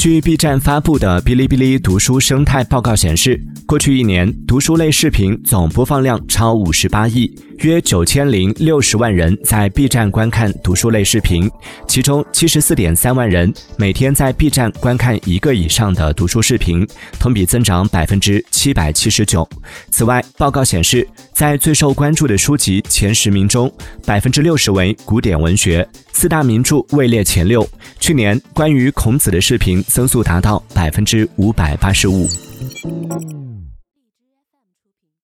[0.00, 7.30] 据 B 站发布的哔哩哔哩读书生态报告显示，过去一年读书类视频总播放量超五十八亿，
[7.60, 11.50] 约九千零六十万人在 B 站观看读书类视频，
[11.86, 16.86] 其中七十四点三万人每天在 B 站观看一个以上的读书视频，
[17.18, 19.46] 同比增长百分之七百七十九。
[19.90, 23.70] 此外，报告显示，在最受关注的书籍前十名中，
[24.06, 27.68] 百分之六十为古典文学，四大名著位列前六。
[27.98, 29.84] 去年关于孔子的视频。
[29.90, 32.26] 增速达到百分之五百八十五。